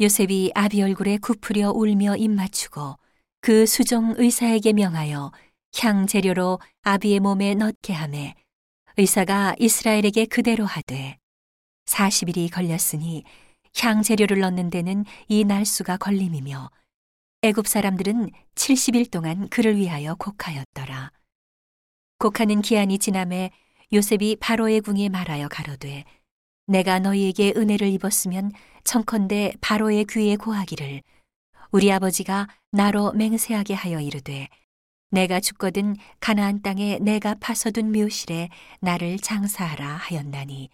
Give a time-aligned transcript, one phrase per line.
[0.00, 2.98] 요셉이 아비 얼굴에 굽으려 울며 입맞추고
[3.40, 5.30] 그 수종 의사에게 명하여
[5.78, 8.34] 향 재료로 아비의 몸에 넣게 하매
[8.96, 11.18] 의사가 이스라엘에게 그대로 하되
[11.86, 13.22] 40일이 걸렸으니
[13.78, 16.70] 향 재료를 넣는 데는 이 날수가 걸림이며
[17.42, 21.12] 애굽 사람들은 70일 동안 그를 위하여 곡하였더라.
[22.18, 23.50] 곡하는 기한이 지남에
[23.92, 26.04] 요셉이 바로의 궁에 말하여 가로되
[26.66, 28.52] 내가 너희에게 은혜를 입었으면
[28.84, 31.02] 청컨대 바로의 귀에 고하기를
[31.72, 34.48] 우리 아버지가 나로 맹세하게 하여 이르되
[35.10, 38.48] 내가 죽거든 가나안 땅에 내가 파서둔 묘실에
[38.80, 40.70] 나를 장사하라 하였나니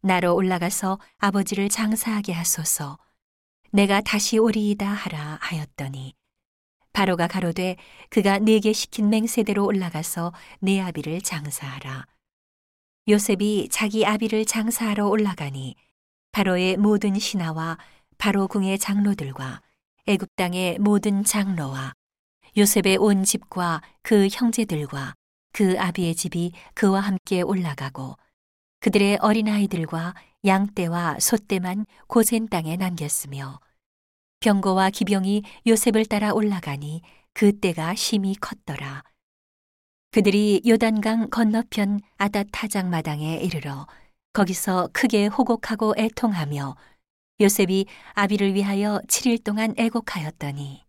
[0.00, 2.98] 나로 올라가서 아버지를 장사하게 하소서.
[3.72, 6.14] 내가 다시 오리이다 하라 하였더니
[6.92, 7.76] 바로가 가로되
[8.08, 12.06] 그가 네게 시킨 맹세대로 올라가서 네 아비를 장사하라
[13.08, 15.76] 요셉이 자기 아비를 장사하러 올라가니
[16.32, 17.78] 바로의 모든 신하와
[18.18, 19.62] 바로 궁의 장로들과
[20.06, 21.94] 애굽 땅의 모든 장로와
[22.58, 25.14] 요셉의 온 집과 그 형제들과
[25.52, 28.18] 그 아비의 집이 그와 함께 올라가고
[28.80, 33.58] 그들의 어린아이들과 양떼와 소떼만 고센 땅에 남겼으며
[34.40, 37.00] 병거와 기병이 요셉을 따라 올라가니
[37.32, 39.02] 그 때가 심히 컸더라.
[40.10, 43.86] 그들이 요단강 건너편 아닷 타작 마당에 이르러
[44.32, 46.76] 거기서 크게 호곡하고 애통하며
[47.40, 50.82] 요셉이 아비를 위하여 7일 동안 애곡하였더니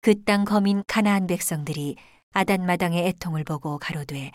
[0.00, 1.96] 그 땅 거민 가나안 백성들이
[2.32, 4.30] 아단 마당의 애통을 보고 가로되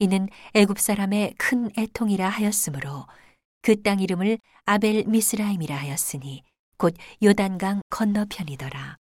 [0.00, 3.06] 이는 애굽 사람의 큰 애통이라 하였으므로
[3.62, 6.42] 그 땅 이름을 아벨 미스라임이라 하였으니
[6.76, 8.96] 곧 요단강 건너편이더라.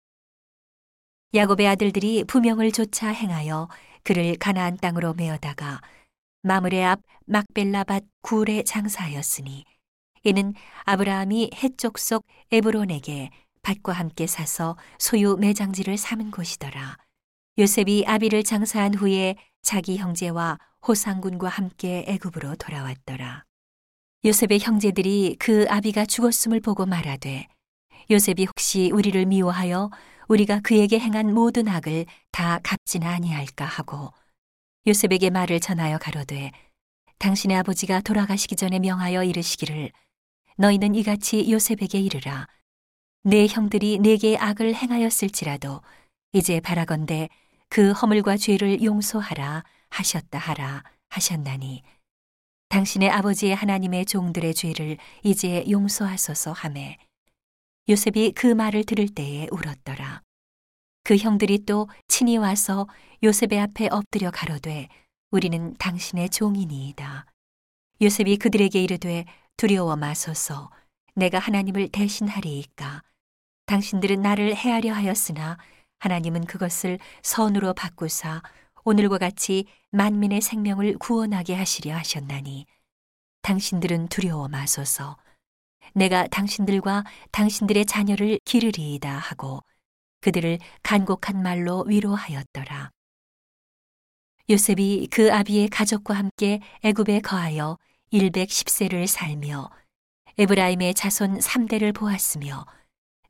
[1.33, 3.69] 야곱의 아들들이 부명을 조차 행하여
[4.03, 5.81] 그를 가나안 땅으로 메어다가
[6.41, 9.65] 마므레 앞 막벨라밭 굴에 장사하였으니
[10.23, 10.53] 이는
[10.85, 13.29] 아브라함이 해쪽 속 에브론에게
[13.61, 16.97] 밭과 함께 사서 소유 매장지를 삼은 곳이더라.
[17.57, 20.57] 요셉이 아비를 장사한 후에 자기 형제와
[20.87, 23.43] 호상군과 함께 애굽으로 돌아왔더라.
[24.25, 27.47] 요셉의 형제들이 그 아비가 죽었음을 보고 말하되
[28.11, 29.89] 요셉이 혹시 우리를 미워하여
[30.29, 34.13] 우리가 그에게 행한 모든 악을 다 갚지나 아니할까 하고
[34.85, 36.51] 요셉에게 말을 전하여 가로되
[37.17, 39.91] 당신의 아버지가 돌아가시기 전에 명하여 이르시기를
[40.57, 42.47] 너희는 이같이 요셉에게 이르라.
[43.23, 45.81] 내 형들이 내게 악을 행하였을지라도
[46.31, 47.29] 이제 바라건대
[47.67, 51.81] 그 허물과 죄를 용서하라 하셨다 하라 하셨나니
[52.69, 56.97] 당신의 아버지의 하나님의 종들의 죄를 이제 용서하소서 하매
[57.89, 60.21] 요셉이 그 말을 들을 때에 울었더라.
[61.03, 62.87] 그 형들이 또 친히 와서
[63.23, 64.87] 요셉의 앞에 엎드려 가로되
[65.31, 67.25] 우리는 당신의 종이니이다.
[68.01, 69.25] 요셉이 그들에게 이르되
[69.57, 70.69] 두려워 마소서
[71.15, 73.01] 내가 하나님을 대신하리이까
[73.65, 75.57] 당신들은 나를 해하려 하였으나
[75.99, 78.43] 하나님은 그것을 선으로 바꾸사
[78.85, 82.67] 오늘과 같이 만민의 생명을 구원하게 하시려 하셨나니
[83.41, 85.17] 당신들은 두려워 마소서
[85.93, 89.61] 내가 당신들과 당신들의 자녀를 기르리이다 하고
[90.21, 92.91] 그들을 간곡한 말로 위로하였더라.
[94.49, 97.77] 요셉이 그 아비의 가족과 함께 애굽에 거하여
[98.11, 99.69] 110세를 살며
[100.37, 102.65] 에브라임의 자손 3대를 보았으며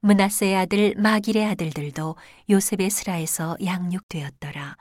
[0.02, 2.16] 문하세의 아들 마길의 아들들도
[2.50, 4.78] 요셉의 스라에서 양육되었더라.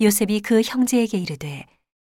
[0.00, 1.64] 요셉이 그 형제에게 이르되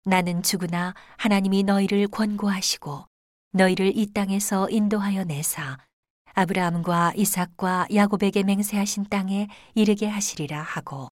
[0.04, 3.09] 나는 죽으나 하나님이 너희를 권고하시고
[3.52, 5.76] 너희를 이 땅에서 인도하여 내사
[6.34, 11.08] 아브라함과 이삭과 야곱에게 맹세하신 땅에 이르게 하시리라 하고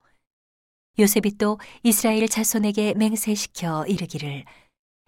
[0.99, 4.45] 요셉이 또 이스라엘 자손에게 맹세시켜 이르기를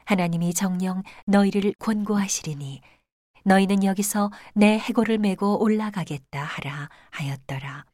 [0.05, 2.81] 하나님이 정령 너희를 권고하시리니
[3.45, 7.85] 너희는 여기서 내 해골을 메고 올라가겠다 하라 하였더라.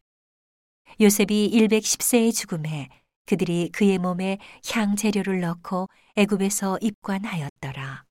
[1.00, 2.88] 요셉이 110세의 죽음에
[3.26, 4.38] 그들이 그의 몸에
[4.72, 8.05] 향 재료를 넣고 애굽에서 입관하였더라.